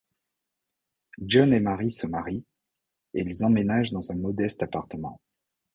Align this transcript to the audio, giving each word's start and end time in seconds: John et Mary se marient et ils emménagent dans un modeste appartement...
John 1.19 1.53
et 1.53 1.59
Mary 1.59 1.91
se 1.91 2.07
marient 2.07 2.43
et 3.13 3.21
ils 3.21 3.45
emménagent 3.45 3.91
dans 3.91 4.11
un 4.11 4.17
modeste 4.17 4.63
appartement... 4.63 5.21